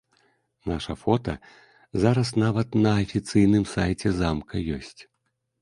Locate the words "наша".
0.71-0.95